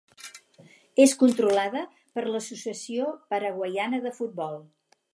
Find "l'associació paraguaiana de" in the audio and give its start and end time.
2.31-4.19